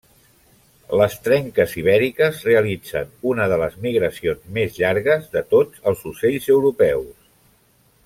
[1.01, 7.17] Les trenques ibèriques realitzen una de les migracions més llargues de tots els ocells europeus.